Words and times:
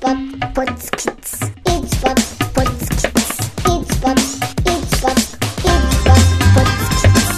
Spot, 0.00 0.16
Putzkids. 0.54 1.52
Eat 1.68 1.84
Spot, 1.92 2.16
Putzkids. 2.54 3.52
Eat 3.68 3.84
Spot, 3.92 4.16
Eat 4.64 4.84
Spot, 4.96 5.18
Eat 5.68 5.84
Spot, 5.92 6.22
Putzkids. 6.54 7.28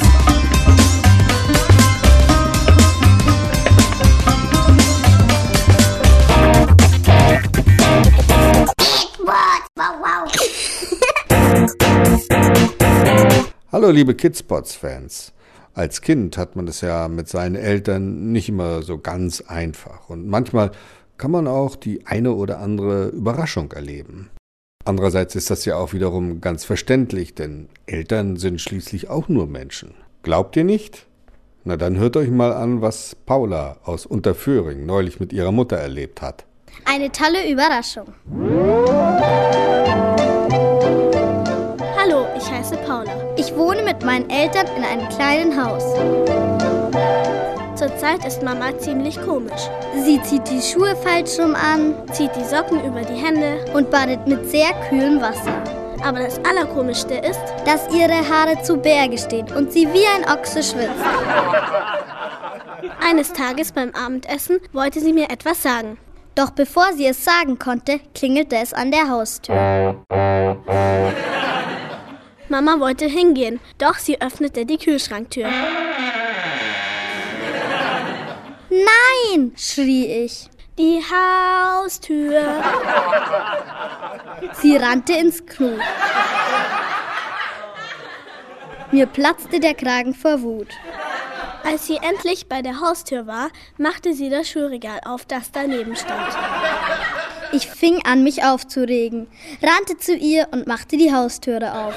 Eat 8.79 9.11
Spot, 9.17 9.63
wow, 9.75 9.95
wow. 9.99 10.23
Hallo 13.73 13.91
liebe 13.91 14.15
Kidspots-Fans. 14.15 15.33
Als 15.75 16.01
Kind 16.01 16.37
hat 16.39 16.55
man 16.55 16.69
es 16.69 16.81
ja 16.81 17.09
mit 17.09 17.29
seinen 17.29 17.57
Eltern 17.57 18.31
nicht 18.31 18.49
immer 18.49 18.83
so 18.83 18.99
ganz 18.99 19.41
einfach 19.41 20.09
und 20.11 20.29
manchmal 20.29 20.71
kann 21.19 21.31
man 21.31 21.47
auch 21.47 21.77
die 21.77 22.07
eine 22.07 22.33
oder 22.33 22.59
andere 22.59 23.09
Überraschung 23.09 23.73
erleben. 23.73 24.31
Andererseits 24.85 25.37
ist 25.37 25.51
das 25.51 25.65
ja 25.65 25.77
auch 25.77 25.93
wiederum 25.93 26.41
ganz 26.41 26.65
verständlich, 26.65 27.35
denn 27.35 27.69
Eltern 27.87 28.37
sind 28.37 28.61
schließlich 28.61 29.09
auch 29.09 29.29
nur 29.29 29.47
Menschen. 29.47 29.95
Glaubt 30.23 30.57
ihr 30.57 30.65
nicht? 30.65 31.07
Na 31.65 31.77
dann 31.77 31.97
hört 31.97 32.17
euch 32.17 32.31
mal 32.31 32.53
an, 32.53 32.83
was 32.83 33.15
Paula 33.15 33.77
aus 33.85 34.07
Unterföhring 34.07 34.85
neulich 34.85 35.21
mit 35.21 35.33
ihrer 35.33 35.53
Mutter 35.53 35.77
erlebt 35.77 36.21
hat. 36.21 36.45
Eine 36.85 37.13
tolle 37.13 37.49
Überraschung. 37.49 38.07
Hallo, 41.97 42.27
ich 42.37 42.51
heiße 42.51 42.77
Paula. 42.79 43.13
Ich 43.37 43.55
wohne 43.55 43.85
mit 43.85 44.05
meinen 44.05 44.29
Eltern 44.29 44.67
in 44.77 44.83
einem 44.83 45.09
kleinen 45.09 45.65
Haus. 45.65 46.82
Zurzeit 48.03 48.27
ist 48.27 48.43
Mama 48.43 48.77
ziemlich 48.79 49.17
komisch. 49.23 49.71
Sie 49.95 50.21
zieht 50.23 50.51
die 50.51 50.61
Schuhe 50.61 50.97
falsch 50.97 51.39
rum 51.39 51.55
an, 51.55 51.95
zieht 52.11 52.35
die 52.35 52.43
Socken 52.43 52.85
über 52.85 53.03
die 53.03 53.15
Hände 53.15 53.65
und 53.75 53.93
badet 53.93 54.27
mit 54.27 54.51
sehr 54.51 54.73
kühlem 54.89 55.21
Wasser. 55.21 55.55
Aber 56.03 56.19
das 56.19 56.41
Allerkomischste 56.45 57.15
ist, 57.15 57.39
dass 57.65 57.95
ihre 57.95 58.29
Haare 58.29 58.61
zu 58.65 58.77
Berge 58.77 59.17
stehen 59.17 59.47
und 59.53 59.73
sie 59.73 59.87
wie 59.93 60.05
ein 60.05 60.29
Ochse 60.37 60.65
schwitzt. 60.65 60.91
Eines 63.09 63.33
Tages 63.33 63.71
beim 63.71 63.93
Abendessen 63.95 64.59
wollte 64.73 64.99
sie 64.99 65.13
mir 65.13 65.31
etwas 65.31 65.63
sagen. 65.63 65.97
Doch 66.35 66.51
bevor 66.51 66.93
sie 66.95 67.07
es 67.07 67.25
sagen 67.25 67.57
konnte, 67.61 68.01
klingelte 68.17 68.57
es 68.57 68.75
an 68.75 68.91
der 68.91 69.11
Haustür. 69.11 70.05
Mama 72.49 72.81
wollte 72.81 73.07
hingehen, 73.07 73.61
doch 73.79 73.95
sie 73.95 74.21
öffnete 74.21 74.67
die 74.67 74.79
Kühlschranktür. 74.79 75.47
Nein, 79.33 79.53
schrie 79.57 80.25
ich. 80.25 80.49
Die 80.79 81.01
Haustür. 81.01 82.63
Sie 84.55 84.77
rannte 84.77 85.13
ins 85.13 85.45
Klo. 85.47 85.71
Mir 88.91 89.07
platzte 89.07 89.61
der 89.61 89.75
Kragen 89.75 90.15
vor 90.15 90.43
Wut. 90.43 90.69
Als 91.65 91.87
sie 91.87 91.97
endlich 91.97 92.49
bei 92.49 92.61
der 92.63 92.81
Haustür 92.81 93.27
war, 93.27 93.49
machte 93.79 94.15
sie 94.15 94.29
das 94.29 94.49
Schuhregal 94.51 95.01
auf, 95.05 95.25
das 95.25 95.53
daneben 95.53 95.95
stand. 95.97 96.37
Ich 97.53 97.69
fing 97.69 98.05
an, 98.05 98.25
mich 98.25 98.45
aufzuregen, 98.45 99.29
rannte 99.63 99.99
zu 99.99 100.15
ihr 100.15 100.49
und 100.51 100.67
machte 100.67 100.97
die 100.97 101.15
Haustüre 101.15 101.85
auf. 101.85 101.95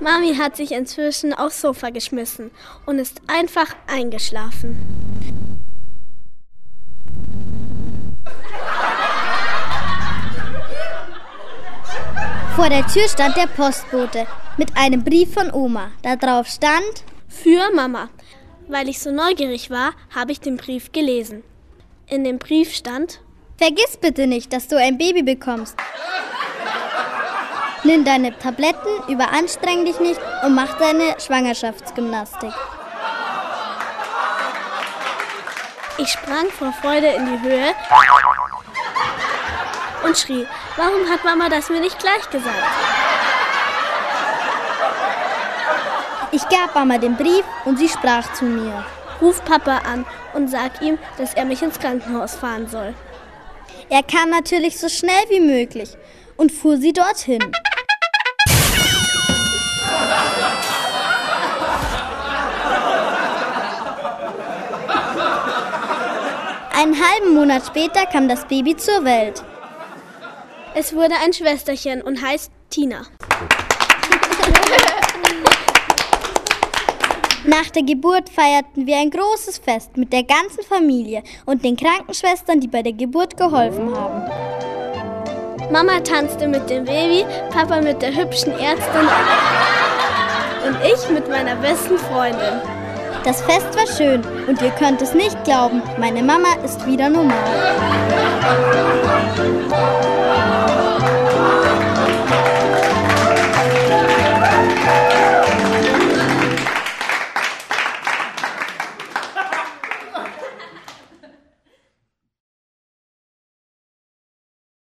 Mami 0.00 0.36
hat 0.36 0.56
sich 0.56 0.72
inzwischen 0.72 1.34
aufs 1.34 1.60
Sofa 1.60 1.90
geschmissen 1.90 2.50
und 2.86 2.98
ist 2.98 3.20
einfach 3.26 3.74
eingeschlafen. 3.86 4.76
Vor 12.54 12.68
der 12.68 12.86
Tür 12.86 13.08
stand 13.08 13.36
der 13.36 13.46
Postbote 13.46 14.26
mit 14.56 14.76
einem 14.76 15.04
Brief 15.04 15.34
von 15.34 15.52
Oma. 15.52 15.90
Da 16.02 16.16
drauf 16.16 16.48
stand 16.48 17.04
Für 17.28 17.72
Mama. 17.74 18.08
Weil 18.68 18.88
ich 18.88 19.00
so 19.00 19.10
neugierig 19.10 19.70
war, 19.70 19.92
habe 20.14 20.32
ich 20.32 20.40
den 20.40 20.56
Brief 20.56 20.92
gelesen. 20.92 21.42
In 22.06 22.24
dem 22.24 22.38
Brief 22.38 22.74
stand 22.74 23.20
Vergiss 23.56 23.96
bitte 23.96 24.26
nicht, 24.28 24.52
dass 24.52 24.68
du 24.68 24.76
ein 24.76 24.98
Baby 24.98 25.22
bekommst. 25.22 25.76
Nimm 27.84 28.04
deine 28.04 28.36
Tabletten, 28.38 29.02
überanstreng 29.08 29.84
dich 29.84 30.00
nicht 30.00 30.20
und 30.44 30.54
mach 30.54 30.78
deine 30.78 31.14
Schwangerschaftsgymnastik. 31.24 32.52
Ich 35.98 36.08
sprang 36.08 36.46
vor 36.50 36.72
Freude 36.72 37.08
in 37.08 37.26
die 37.26 37.48
Höhe 37.48 37.74
und 40.04 40.16
schrie, 40.16 40.46
warum 40.76 41.08
hat 41.08 41.24
Mama 41.24 41.48
das 41.48 41.70
mir 41.70 41.80
nicht 41.80 41.98
gleich 41.98 42.28
gesagt? 42.30 42.54
Ich 46.30 46.46
gab 46.48 46.74
Mama 46.74 46.98
den 46.98 47.16
Brief 47.16 47.44
und 47.64 47.78
sie 47.78 47.88
sprach 47.88 48.32
zu 48.34 48.44
mir. 48.44 48.84
Ruf 49.20 49.44
Papa 49.44 49.78
an 49.78 50.04
und 50.34 50.48
sag 50.48 50.82
ihm, 50.82 50.98
dass 51.16 51.34
er 51.34 51.44
mich 51.44 51.62
ins 51.62 51.78
Krankenhaus 51.78 52.36
fahren 52.36 52.68
soll. 52.68 52.94
Er 53.88 54.02
kam 54.02 54.30
natürlich 54.30 54.78
so 54.78 54.88
schnell 54.88 55.24
wie 55.30 55.40
möglich 55.40 55.96
und 56.36 56.52
fuhr 56.52 56.76
sie 56.76 56.92
dorthin. 56.92 57.40
Einen 66.78 66.94
halben 66.94 67.34
Monat 67.34 67.66
später 67.66 68.06
kam 68.06 68.28
das 68.28 68.46
Baby 68.46 68.76
zur 68.76 69.04
Welt. 69.04 69.42
Es 70.76 70.94
wurde 70.94 71.14
ein 71.24 71.32
Schwesterchen 71.32 72.02
und 72.02 72.22
heißt 72.22 72.52
Tina. 72.70 73.02
Nach 77.44 77.68
der 77.70 77.82
Geburt 77.82 78.28
feierten 78.28 78.86
wir 78.86 78.96
ein 78.96 79.10
großes 79.10 79.58
Fest 79.58 79.96
mit 79.96 80.12
der 80.12 80.22
ganzen 80.22 80.62
Familie 80.62 81.24
und 81.46 81.64
den 81.64 81.76
Krankenschwestern, 81.76 82.60
die 82.60 82.68
bei 82.68 82.82
der 82.82 82.92
Geburt 82.92 83.36
geholfen 83.36 83.92
haben. 83.92 85.72
Mama 85.72 85.98
tanzte 85.98 86.46
mit 86.46 86.70
dem 86.70 86.84
Baby, 86.84 87.26
Papa 87.50 87.80
mit 87.80 88.00
der 88.02 88.14
hübschen 88.14 88.52
Ärztin 88.52 89.08
und 90.64 90.76
ich 90.84 91.10
mit 91.10 91.28
meiner 91.28 91.56
besten 91.56 91.98
Freundin. 91.98 92.77
Das 93.24 93.42
Fest 93.42 93.68
war 93.76 93.86
schön 93.86 94.22
und 94.46 94.62
ihr 94.62 94.70
könnt 94.70 95.02
es 95.02 95.14
nicht 95.14 95.44
glauben, 95.44 95.82
meine 95.98 96.22
Mama 96.22 96.48
ist 96.64 96.86
wieder 96.86 97.08
normal. 97.08 97.36